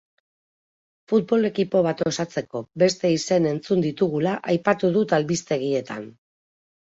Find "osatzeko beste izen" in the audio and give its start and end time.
2.11-3.45